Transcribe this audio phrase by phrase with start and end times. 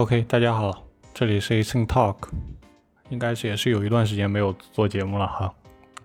[0.00, 2.16] OK，大家好，这里是 Async Talk，
[3.10, 5.54] 应该是也是有一段时间没有做节目了哈。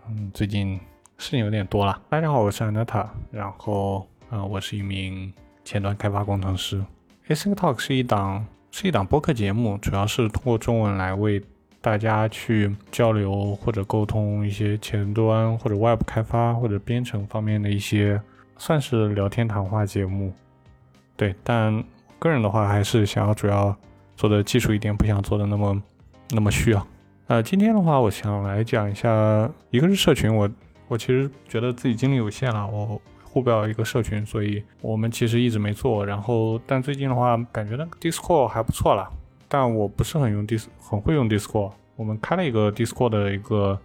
[0.10, 0.78] 嗯，最近
[1.18, 2.02] 事情有点多了。
[2.10, 5.32] 大家好，我是 Anata，然后呃，我是一名
[5.64, 6.84] 前端开发工程师。
[7.30, 11.42] Async Talk 是一档是一档播客节目，主要是通过中文来为
[11.80, 18.22] 大家去交流或者沟通一些前端或者 Web 开发或者编程方面的一些，
[18.58, 20.34] 算是聊天谈话节目。
[21.16, 21.82] 对，但
[22.26, 23.76] 个人的话还是想要主要
[24.18, 25.82] 做的技术一点，不想做的那么
[26.32, 26.88] 那么需要。
[27.28, 30.50] 呃，今天的话，我想来讲一下，一个是社群，我
[30.88, 36.04] 我其实觉得自己精力有限了，我护不了一个社群，所以我们其实一直没做。
[36.04, 39.08] 然后，但最近的话，感觉那个 Discord 还不错了，
[39.48, 41.74] 但我不是很用 Dis，很会用 Discord。
[41.96, 43.80] 我们开了一个 Discord 的一个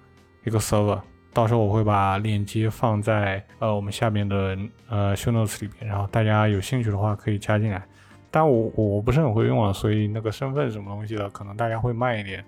[0.45, 0.99] 一个 server，
[1.35, 4.57] 到时候我会把链接放在呃我们下面的
[4.89, 7.87] 呃 show notes 里边，然后大家有兴趣的话可以加进来。
[8.31, 12.45] 但我我不是很会用啊，所以那个身份什么东西的，可能大家会慢一点。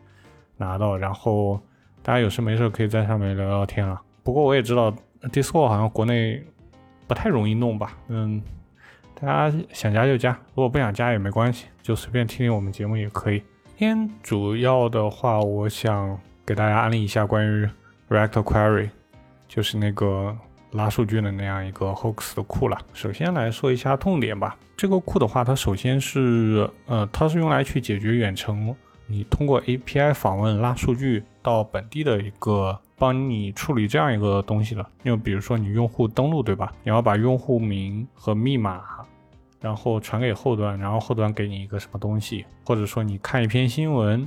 [0.59, 1.61] 拿到，然后
[2.02, 4.01] 大家有事没事可以在上面聊聊天啊。
[4.23, 6.41] 不过我也知道，Discord 好像国内
[7.09, 7.97] 不太容易弄吧？
[8.07, 8.41] 嗯，
[9.19, 13.43] 大家想加就加，如果不想加也没关系，就随便听听我们节目也可以。
[13.77, 17.69] 今天主要的话，我想给大家安利一下关于
[18.09, 18.91] React Query，
[19.49, 20.37] 就是那个
[20.73, 22.78] 拉数据的那样一个 Hooks 的库了。
[22.92, 24.56] 首先来说一下痛点吧。
[24.76, 28.74] 这个库的话，它首先是呃，它是用来去解决远程。
[29.06, 34.88] 你通过 API 访问拉数据到本地的一个帮你处理这样一个东西了。
[35.04, 36.73] 就比如说你用户登录对吧？
[36.82, 38.82] 你要把用户名和密码，
[39.60, 44.26] 然后传给后端，然后后端给你一个什么东西，或者说你看一篇新闻，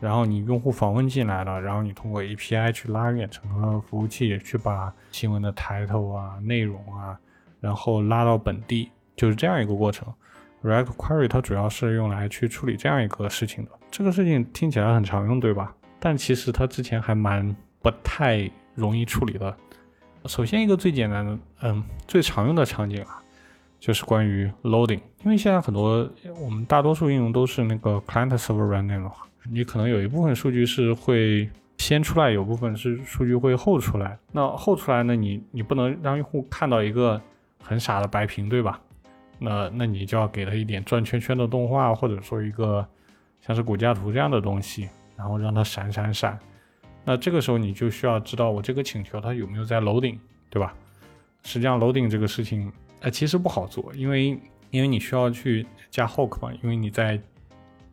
[0.00, 7.18] 然后你用户访问进来了，然后你通过 API 去拉远程的服务器去把新闻的抬头啊、内容啊，
[7.60, 10.06] 然后拉到本地，就是这样一个过程。
[10.62, 13.70] React Query 它主要是用来去处理这样一个事情的。
[13.90, 15.72] 这个事情听起来很常用，对吧？
[16.00, 19.56] 但其实它之前还蛮不太容易处理的。
[20.26, 23.22] 首先一个最简单的，嗯，最常用的场景啊，
[23.78, 25.00] 就是关于 loading。
[25.24, 26.08] 因为现在很多
[26.40, 34.18] 我们大多数应用都是那个 client server running 的话，你可能有一部分数据是会先出来，有部分是数据会后出来。
[34.32, 37.20] 那后出来呢，你你不能让用户看到一个
[37.62, 38.80] 很傻的白屏，对吧？
[39.38, 42.86] 那那你就要给他一点转圈圈的动画，或者说一个
[43.40, 46.38] 像是骨架图这样的东西，然后让它闪闪闪。
[47.04, 50.18] 那这个时候你就需要知道我这个请求它有没有在楼顶
[50.50, 50.74] 对吧？
[51.44, 54.38] 实际上楼顶这个事情，呃，其实不好做，因为
[54.70, 57.18] 因为你需要去加 hook 嘛，因为你在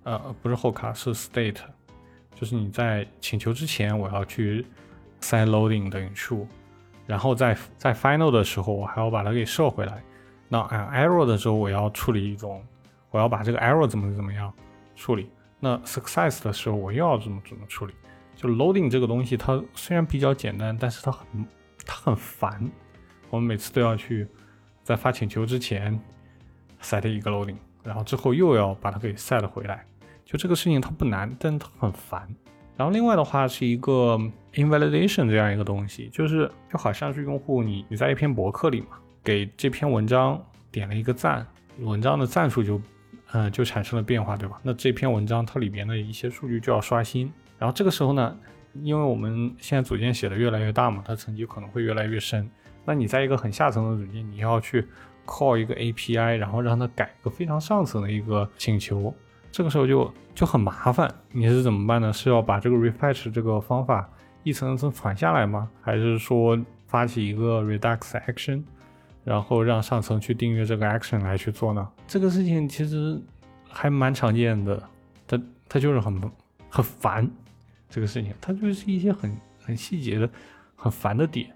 [0.05, 1.57] 呃不是后卡是 state，
[2.33, 4.65] 就是你在请求之前我要去
[5.19, 6.47] set loading 等于 true，
[7.05, 10.01] 然后在在 final 的时候我还要把它给设回来。
[10.47, 10.59] 那
[10.93, 12.63] error 的时候，我要处理一种，
[13.09, 14.53] 我要把这个 error 怎么怎么样
[14.95, 15.29] 处理。
[15.59, 17.93] 那 success 的时候，我又要怎么怎么处理。
[18.35, 21.25] 就 loading 这个东西，它虽然比较简单，但是它很
[21.83, 22.69] 它很烦。
[23.31, 24.27] 我们每次都要去
[24.83, 25.99] 在发请求之前
[26.79, 29.83] set 一个 loading，然后之后又要把它给 set 回来。
[30.25, 32.27] 就这个事情它不难，但它很烦。
[32.75, 34.19] 然后另外的话是一个
[34.53, 38.87] invalidation 这样一个东西，就是就好像是用户你你在一篇博客里嘛。
[39.23, 40.39] 给这篇文章
[40.71, 41.47] 点了一个赞，
[41.79, 42.79] 文章的赞数就，
[43.31, 44.59] 嗯，就产生了变化，对吧？
[44.61, 47.31] 那这篇文章它里边的一些数据就要刷新。
[47.57, 48.37] 然后这个时候呢，
[48.83, 52.47] 因为我们现在组件写的越来越大嘛，它层级可能会越来越深。
[52.85, 54.85] 那你在一个很下层的组件，你要去
[55.25, 59.11] call 一个 API，然后让它改一个非常上层的一个请求，
[59.55, 61.09] 这个时候就就很麻烦。
[61.31, 62.11] 你是怎么办呢？
[62.11, 64.05] 是要把这个 refetch 这个方法
[64.43, 65.69] 一层一层传下来吗？
[65.81, 68.61] 还是说发起一个 redux action？
[69.23, 71.87] 然后让上层去订阅这个 action 来去做呢？
[72.05, 73.17] 这个事情其实
[73.69, 74.83] 还蛮常见的，
[75.25, 76.21] 它它就是很
[76.69, 77.25] 很烦
[77.89, 79.33] 这个事情，它就是一些很
[79.63, 80.29] 很细节的
[80.75, 81.49] 很烦的点。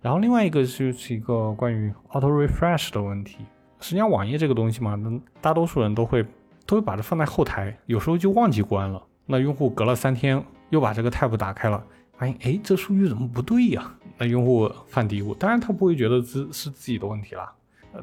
[0.00, 3.46] 然后另外一个就是一个关于 auto refresh 的问题。
[3.78, 4.98] 实际上网页这个东西嘛，
[5.40, 6.26] 大多数人都会
[6.66, 9.02] 都会把它放在后台，有时候就忘记关了。
[9.24, 11.84] 那用户隔了三天又把这个 tab 打开了。
[12.18, 13.94] 发现哎，这数据怎么不对呀？
[14.16, 17.52] 那用户犯嘀咕，当然他不会觉得自是自己的问题啦。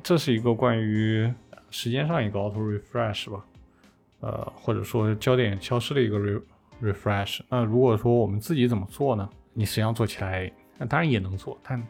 [0.04, 1.32] 这是一个关于
[1.72, 3.44] 时间上一个 auto refresh 吧，
[4.20, 6.42] 呃，或者说焦点消失的一个 re
[6.82, 7.40] refresh。
[7.50, 9.28] 那如果说我们自己怎么做呢？
[9.52, 11.84] 你实际上做起来，那当然也能做，但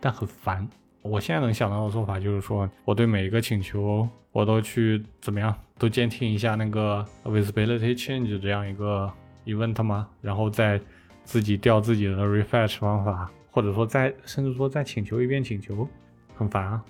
[0.00, 0.68] 但很烦。
[1.02, 9.10] 我现在能想到的做法就是说，我对每一个请求，我都去怎么样，都监听一下那个 visibility change 这样一个
[9.46, 10.08] event 吗？
[10.20, 10.80] 然后再
[11.24, 15.88] 自己调自己的 refresh 方法，或者说再甚至说再请求一遍请求，
[16.34, 16.84] 很烦啊。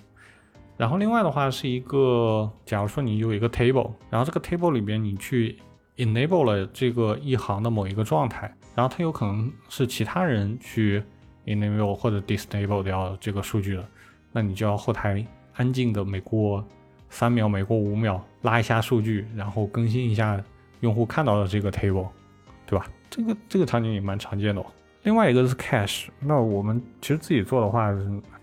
[0.76, 5.58] 然后另外的话是一个，假如说你有一个 table，然后这个 table 里边你去
[5.96, 11.02] enable 了这个一行的某一个状态，然后它有可能是其他人去
[11.48, 13.88] enable 或者 disable 掉这个数据了，
[14.30, 15.24] 那你就要后台
[15.54, 16.64] 安静的每过
[17.08, 20.40] 三秒、每过五秒拉一下数据，然后更新一下
[20.80, 22.08] 用户看到的这个 table，
[22.66, 22.86] 对吧？
[23.10, 24.62] 这个这个场景也蛮常见的。
[25.04, 27.90] 另外一个是 cache，那我们其实自己做的话，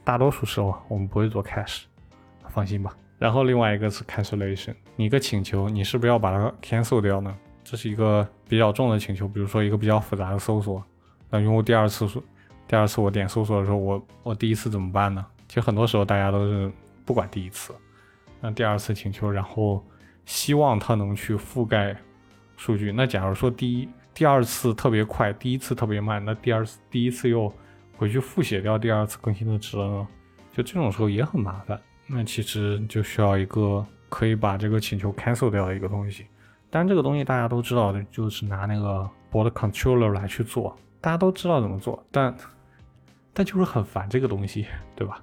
[0.04, 1.84] 大多数时候我们不会做 cache，
[2.50, 2.96] 放心吧。
[3.20, 7.34] 然后另外一个是 cancellation，你一个请求，你是不是要把它 cancel 掉呢？
[7.64, 10.84] 这是一个比较重的请求，比如说一个比较复杂的搜索，
[11.30, 12.22] 那用户第二次说，
[12.68, 15.26] 第二次我点搜索的时候，我我第一次怎么办呢？
[15.48, 16.72] 其实很多时候大家都是
[17.06, 17.74] 不管第一次，
[18.42, 19.84] 那第二次请求，然后
[20.26, 21.96] 希望它能去覆盖
[22.58, 22.92] 数据。
[22.92, 23.90] 那假如说第一。
[24.18, 27.54] 第二次特别快，第一次特别慢，那第二次第一次又
[27.98, 30.08] 回去复写掉第二次更新的值了呢？
[30.54, 31.78] 就这种时候也很麻烦。
[32.08, 36.28] 那其实就需要一个可以把这个请求 cancel 掉的一个东西。
[36.70, 42.34] 当然这个东西大家都知道的，就是拿那个 board controller 来去做，大家都知道怎么做，但
[43.36, 44.66] 但就是很烦这个东西，
[44.96, 45.22] 对吧？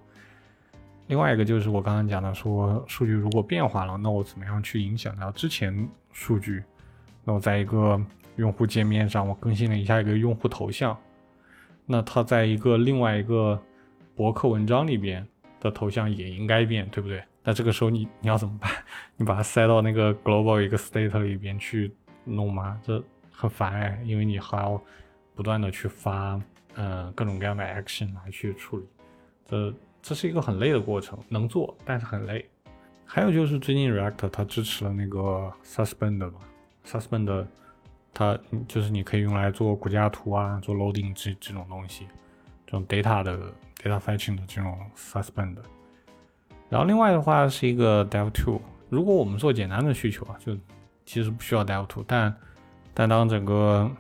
[1.09, 6.63] 另外一个就是我刚刚讲的，说数据如果变化了，那我怎么样去影响到之前数据？
[7.25, 8.01] 那我在一个
[8.37, 10.97] 用户界面上，我更新了一下一个用户头像，
[11.87, 13.61] 那他在一个另外一个
[14.15, 15.27] 博客文章里边
[15.61, 17.23] 的头像也应该变，对不对？
[17.43, 18.71] 那这个时候你你要怎么办？
[19.17, 21.93] 你把它塞到那个 global 一个 state 里边去
[22.25, 22.79] 弄吗？
[22.85, 24.81] 这很烦哎，因为你还要
[25.35, 26.41] 不断的去发，
[26.75, 28.85] 嗯，各种各样的 action 来去处理，
[29.47, 32.45] 这这是一个很累的过程，能做，但是很累。
[33.05, 36.39] 还有就是最近 React 它支持了那个 suspend 嘛
[36.87, 37.47] ，suspend。
[38.15, 38.39] 它
[38.69, 42.07] 就是你可以用来做骨架图啊，做 loading 这这种东西，
[42.67, 43.39] 这种 data 的
[43.83, 45.57] data fetching 的这种 suspend。
[46.69, 48.61] 然后另外的话是一个 dev tool。
[48.91, 50.55] 如果我们做简单的需求啊，就
[51.07, 52.05] 其实不需要 dev tool。
[52.07, 52.37] 但
[52.93, 53.91] 但当整个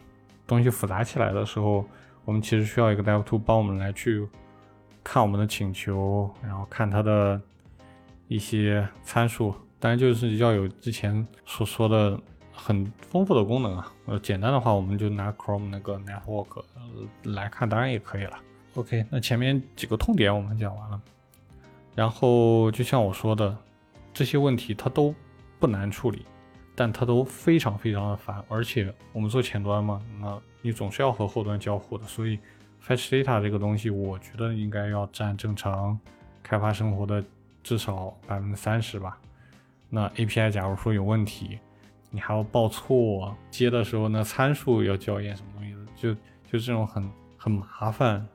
[0.46, 1.82] 东西复杂起来的时候，
[2.24, 4.26] 我们其实需要一个 dev tool 帮我们来去
[5.02, 7.40] 看我们的请求，然后看它的
[8.28, 9.54] 一些参数。
[9.78, 12.20] 当然就是要有之前所说的。
[12.54, 16.62] 很丰富的功能啊，呃，简单的话我们就拿 Chrome 那个 Network
[17.24, 18.38] 来看，当然也可以了。
[18.74, 21.00] OK，那前面几个痛点我们讲完了，
[21.94, 23.56] 然后就像我说的，
[24.12, 25.14] 这些问题它都
[25.58, 26.26] 不难处理，
[26.74, 32.38] 但它都非常非常的烦，而且我们做前端嘛，那你总是要和后端交互的，所以
[32.84, 35.98] Fetch Data 这个东西，我觉得应该要占正常
[36.42, 37.22] 开发生活的
[37.62, 39.18] 至少百分之三十吧。
[39.88, 41.58] 那 API 假如说有问题，
[42.10, 46.14] 你还要报错，接的时候呢参数要校验什么东西的，就
[46.50, 48.26] 就这种很很麻烦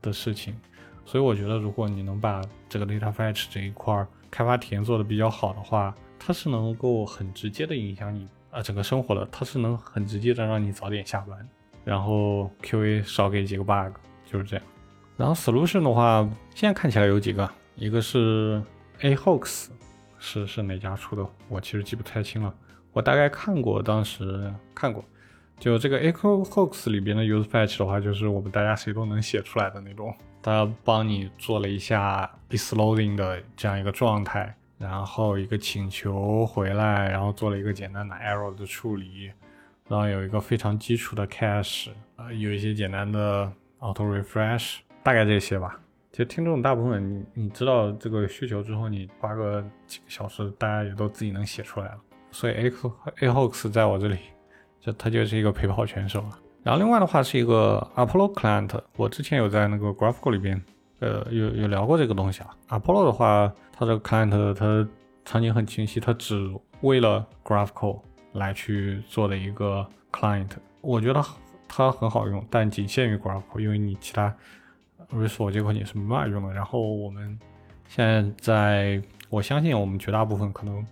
[0.00, 0.54] 的事情。
[1.04, 5.94] 所以我觉得，如果你能把这个 data fetch 这一块开发体验做的比较好的话，
[6.28, 11.48] 它是能够很直接的影响你啊整个生活的，它是能很直接的让你早点下班，
[11.86, 13.96] 然后 QA 少给几个 bug，
[14.30, 14.64] 就是这样。
[15.16, 18.62] 然后 solution 的话，现在看起来有几个，一个是
[19.00, 19.68] A Hoax，
[20.18, 21.26] 是是哪家出的？
[21.48, 22.54] 我其实记不太清了。
[22.92, 25.02] 我大概看过，当时看过，
[25.58, 39.32] 就这个 Echo Hooks 里边的 Use Fetch 的话，就是我们大家谁都能写出来的那种，它帮你做了一下 is loading 的这样一个状态，然后一个请求回来，然后做了一个简单的 error 的处理，
[39.88, 45.80] 然后有一个非常基础的 cache，呃，有一些简单的 auto refresh，大概这些吧。
[46.12, 51.98] 其实听众大部分你你知道这个需求之后，你花个几个小时，大家也都自己能写出来了。
[52.30, 54.18] 所以 A A Hoax 在我这里，
[54.80, 56.38] 就它就是一个陪跑选手了。
[56.62, 60.62] 然后另外的话是一个 Apollo Client，我之前有在那个 Graphical 里边，
[61.00, 62.50] 呃，有有聊过这个东西啊。
[62.68, 64.88] Apollo 的话，它这个 Client 它
[65.24, 68.00] 场景很清晰，它只为了 Graphical
[68.32, 70.50] 来去做的一个 Client。
[70.80, 71.24] 我觉得
[71.66, 74.34] 它很好用，但仅限于 Graphical，因为你其他
[75.10, 76.52] resource 接口你是没办法用的。
[76.52, 77.38] 然后我们
[77.88, 80.86] 现在在，我相信我们绝大部分可能。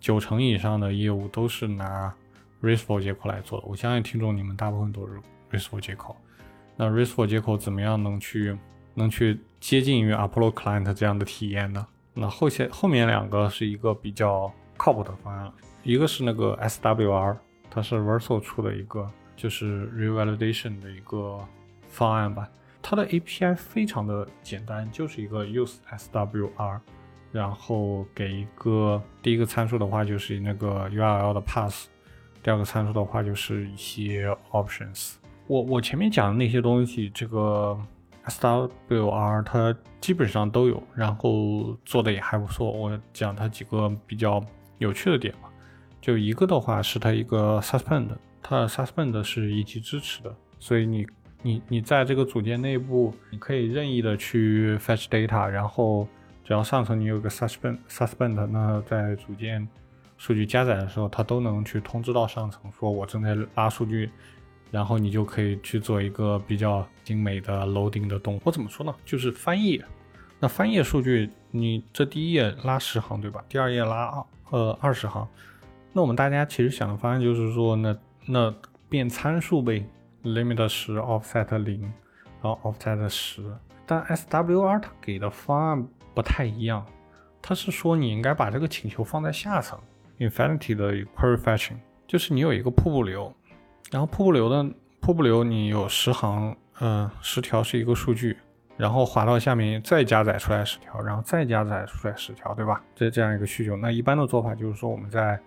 [0.00, 2.14] 九成以上的业务都是拿
[2.62, 3.66] RESTful 接口来做的。
[3.66, 6.14] 我相信听众你们大部分都是 RESTful 接口。
[6.76, 8.56] 那 RESTful 接口怎么样能去
[8.94, 11.86] 能去接近于 Apollo Client 这样的体验呢？
[12.14, 15.52] 那后些后面两个是一个比较靠谱的方案，
[15.82, 17.36] 一个是那个 SWR，
[17.70, 21.38] 它是 Verso 出的一个就是 Revalidation 的一个
[21.88, 22.48] 方案吧。
[22.82, 26.80] 它的 API 非常的简单，就是一个 Use SWR。
[27.30, 31.84] 然后给一个第一个参数的话，就是那个 URL 的 path；
[32.42, 35.16] 第二个参数的话，就是一些 options。
[35.46, 37.78] 我我前面讲的那些东西，这个
[38.28, 42.70] SWR 它基本上都有，然后做的也还不错。
[42.70, 44.44] 我讲它几个比较
[44.78, 45.50] 有趣的点吧。
[46.00, 48.08] 就一个的话是它一个 suspend，
[48.42, 51.06] 它的 suspend 是一级支持的，所以你
[51.42, 56.06] 你你在这个组件内部，你可以任意的去 fetch data，然后
[56.44, 59.66] 只要上层你有个 suspend suspend，那在组件
[60.16, 64.10] 数据加载的时候，它都能去通知到上层，说我正在拉数据，
[64.70, 68.42] 然后你就可以去做一个比较精美的 loading 的动作。
[68.44, 68.94] 我怎么说呢？
[69.04, 69.84] 就是翻页。
[70.40, 73.44] 那翻页数据，你这第一页拉十行，对吧？
[73.48, 75.26] 第二页拉二呃二十行。
[75.92, 78.54] 那我们大家其实想的方案就是说，那那
[78.88, 79.84] 变参数呗
[80.22, 81.82] ，limit 十，offset 零，
[82.42, 83.42] 然后 offset 十。
[83.84, 86.86] 但 SWR 它给的方案不太一样，
[87.42, 89.76] 它是说你应该把这个请求放在下层
[90.18, 93.34] ，Infinity 的 query fetching，就是你有一个瀑布流，
[93.90, 94.64] 然后瀑布流的
[95.00, 98.36] 瀑布流你有十行，嗯，十条是一个数据，
[98.76, 102.82] 然后滑到下面再加载出来十条，然后再加载出来十条，对吧？
[102.94, 103.76] 这这样一个需求。
[103.76, 105.38] 那一般的做法就是说我们在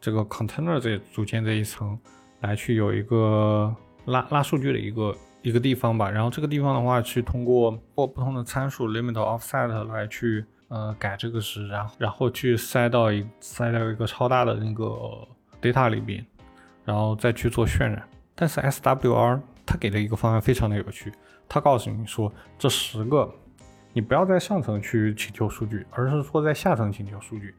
[0.00, 1.98] 这个 container 这组件这一层
[2.40, 3.74] 来去有一个
[4.06, 14.86] 拉拉数据的一个一个地方吧，然后这个地方的话去通过或不同的参数 limit offset 来去呃改这个值，然后然后去塞到一塞到一个超大的那个
[15.60, 16.24] data 里边，
[16.84, 18.02] 然后再去做渲染。
[18.34, 21.12] 但是 SWR 它给的一个方案非常的有趣，
[21.48, 23.30] 它告诉你说这十个
[23.92, 27.54] 你不要在上层去请求数据，而是说在下层请求数据。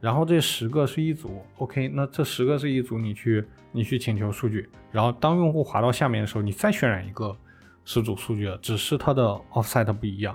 [0.00, 7.36] 然后这十个是一组，OK，那这十个是一组，你去你去请求数据，然后当用户滑到下面的时候，你再渲染一个
[7.84, 10.34] 十组数据了，只是它的 offset 不一样，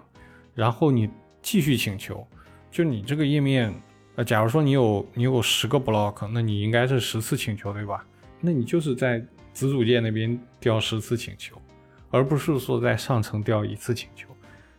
[0.53, 1.09] 然后你
[1.41, 2.27] 继续请求，
[2.69, 3.73] 就你这个页面，
[4.17, 8.05] 呃，假如说你有你有十个 block，那你应该是十次请求，对吧？
[8.45, 9.19] 那你就是在
[9.51, 11.59] 子组件那边调十次请求，
[12.11, 14.29] 而不是说在上层调一次请求，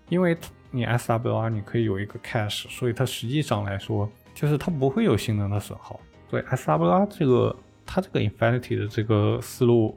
[0.09, 0.37] 因为
[0.71, 4.09] 你 SWR 你可以有一个 cache，所以它实际上来说。
[4.37, 7.57] 就是它不会有性能的损耗，对 SWR 这个
[7.87, 9.97] 它这个 Infinity 的这个思路，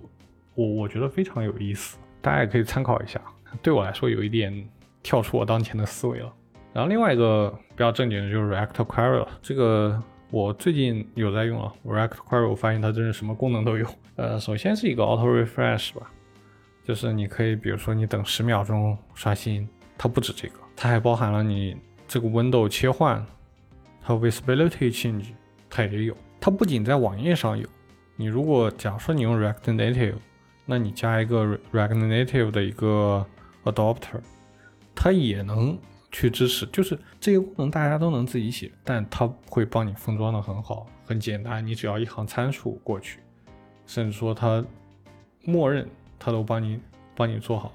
[0.56, 3.20] 我我觉得非常有意思，大家也可以参考一下。
[3.62, 4.66] 对我来说有一点
[5.04, 6.34] 跳出我当前的思维了。
[6.72, 13.88] 然后另外一个比较正经的就是 React Query 了，这个我最近有在用啊 React Query，我发现它真是什么功能都有。
[14.16, 16.12] 呃，首先是一个 Auto Refresh 吧，
[16.84, 19.68] 就是你可以比如说你等十秒钟刷新，
[19.98, 21.76] 它不止这个，它还包含了你
[22.08, 23.26] 这个 Window 切换。
[24.02, 25.26] 它 visibility change
[25.70, 27.68] 它也有，它不仅在网页上有，
[28.16, 30.16] 你如果假如说你用 React Native，
[30.66, 33.26] 那你加一个 React Native 的一个
[33.66, 34.20] adapter，
[34.96, 35.78] 它也能
[36.12, 43.20] 去支持，就是这些功能大家都能自己写，但它会帮你封装的很好，很简单，你只要一行参数过去，
[43.86, 44.64] 甚至说它
[45.44, 45.88] 默认
[46.18, 46.80] 它都帮你
[47.16, 47.72] 帮你做好，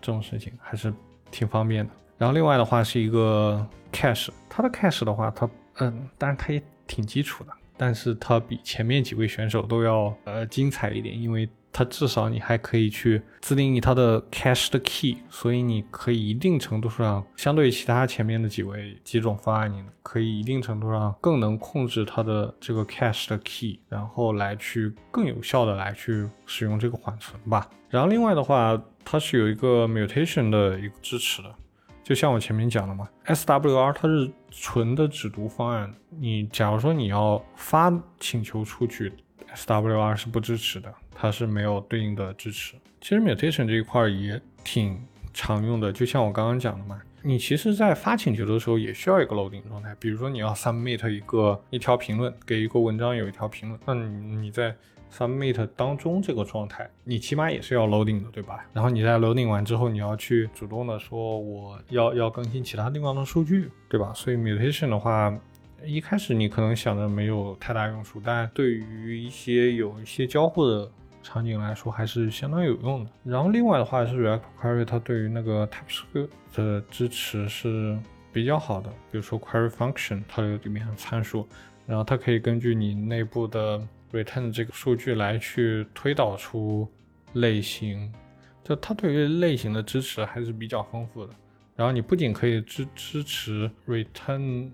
[0.00, 0.92] 这种事情还是
[1.30, 1.90] 挺方便的。
[2.16, 5.48] 然后另外的话是一个 cache，它的 cache 的话，它
[5.78, 27.68] 嗯，当然它也挺基础的，但是它比前面几位选手都要呃精彩一点，因为它至少你还可以去自定义它的 cache 的 key，所以你可以一定程度上，相对于其他前面的几位几种方案，你可以一定程度上更能控制它的这个 cache 的 key，然后来去更有效的来去使用这个缓存吧。
[27.88, 31.54] 然后另外的话，它是有一个 mutation 的一个支持的。
[32.02, 35.92] 就像我前面讲的嘛，SWR 它是纯的只读方案。
[36.08, 39.12] 你假如说你要发请求出去
[39.54, 42.76] ，SWR 是不支持的，它是没有对应的支持。
[43.00, 44.96] 其实 mutation 这一块也挺
[45.34, 49.94] 常用的，就像我刚刚讲的嘛，你其实在发请求的时候也需要一个 loading 状态。
[49.98, 54.74] 比如说你要 submit 一个一条评论，给一个文章有一条评论，那你你在
[55.12, 58.64] submit 当中这个状态，你起码也是要 loading 的，对吧？
[58.72, 64.12] 然后你在 loading 完之后，你要去主动的说我要要更新其他地方的数据，对吧？
[64.14, 65.36] 所以 mutation 的话，
[65.84, 70.90] 一开始你可能想着没有太大用处，但对于一些有一些交互的
[71.28, 73.10] 场景来说，还是相当有用的。
[73.22, 77.98] 然后另外的话是 React Query，它对于那个 TypeScript 的支持是
[78.32, 81.46] 比较好的，比如说 Query Function，它有里面参数，
[81.86, 83.78] 然后它可以根据你内部的
[84.10, 86.88] return 这个数据来去推导出
[87.34, 88.10] 类型，
[88.64, 91.32] 就它对于类型的支持还是比较丰富的。
[91.76, 94.70] 然后你不仅可以支支持 return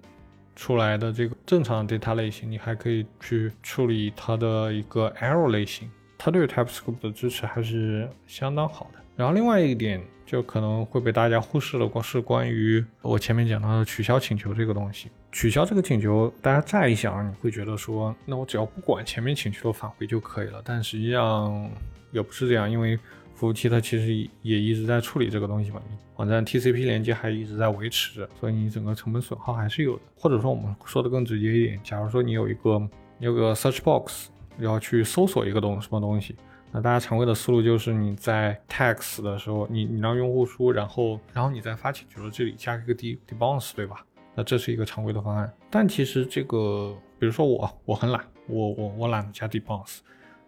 [0.55, 5.91] 出来的这个正常的 data 类型，你还可以去处理它的一个 error 类型。
[6.25, 8.99] 它对 TypeScript 的支持还是相当好的。
[9.15, 15.11] 然后另外一点就可能会被大家忽视了，是关于我前面讲到的取消请求这个东西。
[15.31, 20.63] 取消这个请求，大家乍一想，你会觉得说，那我只要不管前面请求的返回就可以了。
[20.65, 21.71] 但实际上
[22.11, 22.99] 也不是这样，因为
[23.35, 25.83] 服务器它其实也一直在处理这个东西嘛，
[26.17, 30.03] 网站 TCP 连接还一直在维持着，所以你整个成本损耗还是有的。
[30.17, 32.79] 或者说我们说的更直接一点，假如说你有一个
[33.19, 36.37] 你有个 search box 要去搜索一个东什么东西，
[36.73, 44.05] 那大家常规的思路就是你在 text 的时候，你你让用户输，然后然后你在发起请求的这里加一个 d debounce，对吧？
[44.35, 45.53] 那这是一个常规的方案。
[45.71, 49.99] 但其实这个，比如说我我很懒，我我我懒得加 debounce。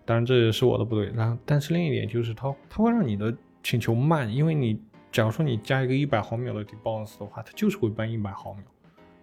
[0.04, 3.32] 当然这也是我的不对，然后但是另一点就是它它会让你的
[3.62, 4.80] 请求慢，因为你
[5.12, 8.62] 假如说你加一个一百毫秒的 debounce 的话，它就是会搬一百毫秒。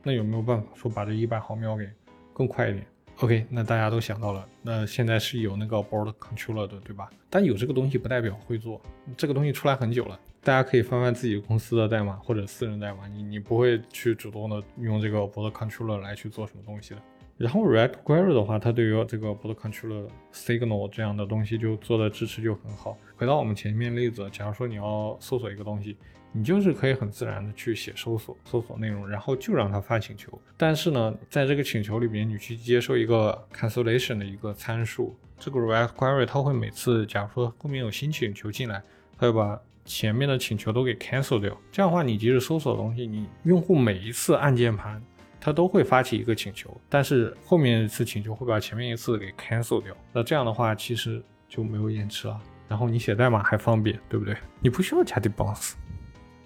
[0.01, 1.89] 那有没有办法说把这一百毫秒给
[2.33, 2.85] 更快一点
[3.19, 7.09] ？OK，那大家都想到了，那现在是有那个 board controller 的，对吧？
[7.29, 8.81] 但有这个东西不代表会做，
[9.15, 17.01] 这个东西出来很久了，大家可以翻翻自己公司的代码或者私人代码，你你不会去主动的用这个 board controller 来去做什么东西的。
[17.35, 22.95] 然后 React Query 的话，它对于这个 board Controller Signal 这样的东西就做的支持就很好。
[23.15, 25.97] 回到我们前面例子，假如说你要搜索一个东西，
[26.33, 30.37] 你就是可以很自然的去写搜索搜索内容，然后就让它发请求。
[30.57, 38.83] 但是呢，在这个请求里边，你去接受一个 cancellation 的一个参数，这个 React Query 它会每次，假如说后面有新请求进来，
[39.17, 41.57] 它会把前面的请求都给 cancel 掉。
[41.71, 45.01] 这样的话，你即使搜索东西，你用户每一次按键盘。
[45.45, 49.93] 它都会发起一个请求，但是后面一次请求会把前面一次给 cancel 掉。
[50.13, 52.41] 那这样的话，其实就没有延迟了。
[52.69, 54.37] 然后你写代码还方便，对不对？
[54.61, 55.73] 你不需要加 debounce。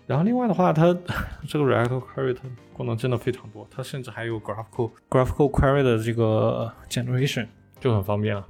[0.08, 0.98] 然后另外的话，它
[1.48, 7.46] 这个 React Query 它功能真的非常多，它甚至还有 graphical graphical query 的这个 generation
[7.80, 8.48] 就很方便了。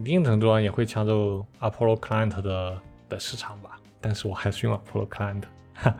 [0.00, 3.78] 一定程度上也会抢走 Apollo Client 的的市场吧。
[4.00, 5.42] 但是我还是用 Apollo Client。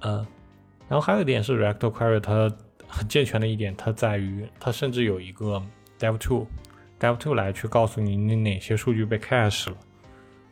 [0.00, 0.26] 嗯，
[0.88, 2.52] 然后还有一点是 React Query 它。
[2.90, 5.62] 很健全的一点，它在于它甚至有一个
[5.98, 9.76] Dev Tool，Dev Tool 来去告诉你你哪些数据被 cache 了，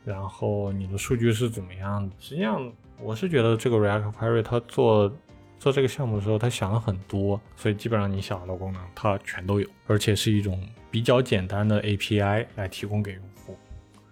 [0.04, 2.14] 然后你的数据是怎么样的。
[2.18, 5.12] 实际上，我是觉得这个 React Query 它做
[5.58, 10.60] 做这个项目的时候，它想了很多，所以基本上你想要的功能它全都有，而且是一种
[10.90, 13.56] 比较简单的 API 来提供给用户。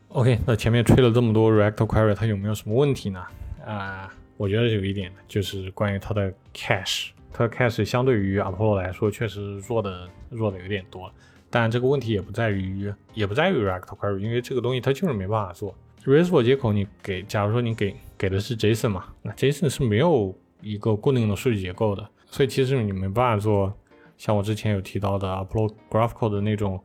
[0.09, 3.25] OK，那前面吹了这么多 React Query，它有没有什么问题呢？
[3.67, 7.09] 啊，我觉得有一点就是关于它的 cache。
[7.33, 11.13] 它 Cache 相对于 Apollo 来说，确实弱的弱的有点多，
[11.51, 15.75] 但这个问题也不在于也不在于 React Query，因为这个东西它就是没办法做。
[16.05, 23.73] RESTful 接口你给，假如说你给给的是 JSON 嘛，那 JSON 是没有一个固定的数据结构的，所以其实你没办法做
[24.17, 26.81] 像我之前有提到的 Apollo Graphical 的那种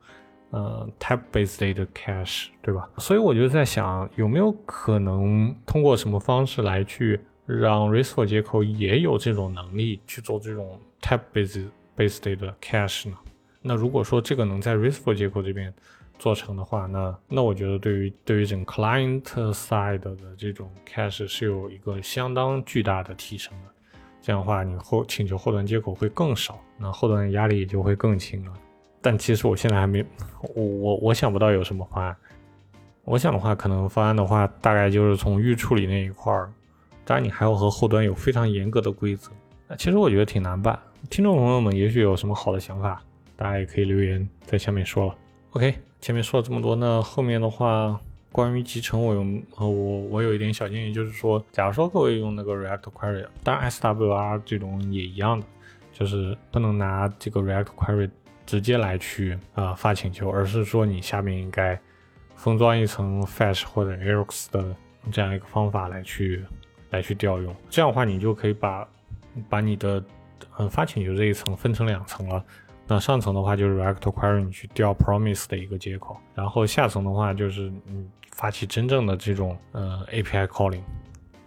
[0.51, 2.89] 呃 type base date cache，对吧？
[2.97, 7.19] 所以我就在想，有没有可能通过什么方式来去。
[7.51, 11.65] 让 RESTful 接口也有这种能力去做这种 type-based
[11.97, 13.17] based 的 cache 呢？
[13.63, 15.73] 那如果说这个能在 RESTful 接口这边
[16.19, 23.71] 做成的话，那那我觉得对于对于整个 client side 的这种 cache 是有一个相当巨大的提升的。
[24.21, 28.53] 这样的话，你后请求后端接口会更少，那后端的压力也就会更轻了。
[29.01, 30.05] 但其实我现在还没，
[30.53, 32.15] 我我我想不到有什么方案。
[33.05, 36.51] 我想的话，可能方案的话，大概就是从预处理那一块儿。
[37.05, 39.31] 当然，你还要和后端有非常严格的规则，
[39.69, 40.77] 那其实我觉得挺难办。
[41.09, 43.01] 听众朋友们也许有什么好的想法，
[43.37, 45.15] 大家也可以留言在下面说了。
[45.51, 47.99] OK，前面说了这么多，那后面的话，
[48.31, 49.25] 关于集成，我有
[49.57, 55.45] 我我有一点小建议，就是说，假如说各位用那个 React Query，当然 SWR 这种也一样的，
[55.91, 58.09] 就是不能拿这个 React Query
[58.45, 61.79] 直接来去啊发请求，而是说你下面应该
[62.35, 64.75] 封装一层 Fetch 或者 Ajax 的
[65.11, 66.45] 这样一个方法来去。
[66.91, 68.89] 来去调用，这样的话你就可以把
[69.47, 70.03] 把你的
[70.57, 72.43] 嗯发请求这一层分成两层了。
[72.91, 80.81] 那上层的话就是 React Query 你去调 Promise 的一个接口，然后下层的话就是你发起真正的这种呃 API calling。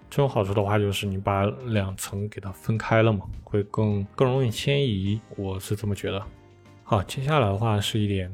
[0.08, 6.22] 这种好处的话就是你把两层给它分开了嘛，会更更容易迁移，我是这么觉得。
[6.84, 8.32] 好，接下来的话是一点。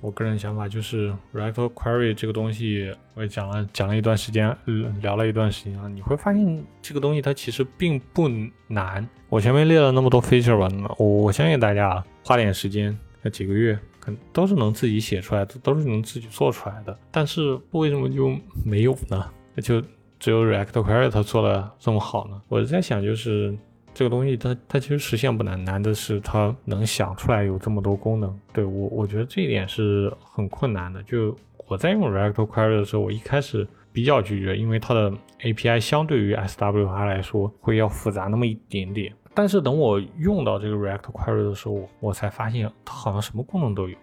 [0.00, 4.56] 我个人想法就是 React Query 这个东西，我也讲了讲了一段时间，
[5.00, 5.88] 聊了一段时间了。
[5.88, 8.28] 你会发现这个东西它其实并不
[8.68, 9.08] 难。
[9.28, 16.98] 我前面列了那么多 feature 吧，我我相信大家啊花点时间，那几个月，可能都是能自己写出来的，都是能自己做出来的。
[17.10, 19.30] 但是为什么就没有呢？
[19.54, 19.80] 那就
[20.18, 22.42] 只有 React Query 它做的这么好呢？
[22.48, 23.56] 我在想就是。
[23.96, 28.36] 这个东西它它其实实现不难，难的是它能想出来有这么多功能。
[28.52, 31.00] 对我我觉得这一点是很困难的。
[31.04, 31.32] 就
[31.68, 39.14] 我在用 React Query 的时候，我一开始比较拒绝，因为它的 API 相对于 SWR 来说会要复杂那么一点点。
[39.34, 43.96] 但是等我用到这个 React Query 的时候，我才发现它好像什么功能都有。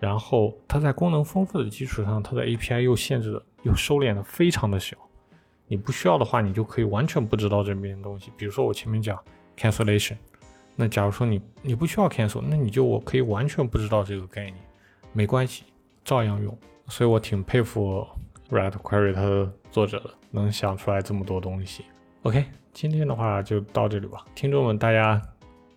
[0.00, 4.96] 然后它在功能丰富的基础上，它的 API 又限制的又收敛的非常的小。
[5.68, 8.32] 你不需要的话，你就可以完全不知道这边东西。
[8.36, 9.16] 比如说我前面讲
[9.56, 10.16] cancellation，
[10.74, 14.56] 那假如说你你不需要 cancel，那你就我可以完全不知道这个概念，
[15.12, 15.62] 没关系，
[16.04, 16.58] 照样用。
[16.88, 18.04] 所以我挺佩服
[18.50, 21.84] Red Query 它的作者的，能想出来这么多东西。
[22.22, 25.20] OK，今天的话就到这里吧，听众们，大家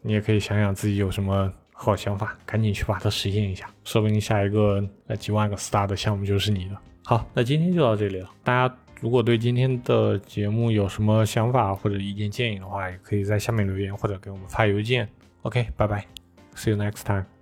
[0.02, 6.78] 你也可以想想自己有什么好想法，赶紧去把它实现一下，说不定下一个呃几万个 star 的项目就是你的。
[7.04, 8.76] 好，那今天就到这里了，大家。
[9.02, 15.08] 如果对今天的节目有什么想法或者意见建议的话，也可以在下面留言或者给我们发邮件。
[15.42, 16.06] OK，拜拜
[16.56, 17.35] ，See you next time。